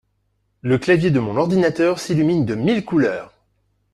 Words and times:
Le 0.63 0.79
clavier 0.79 1.11
de 1.11 1.19
mon 1.19 1.37
ordinateur 1.37 1.99
s'illumine 1.99 2.43
de 2.43 2.55
mille 2.55 2.83
couleurs 2.83 3.31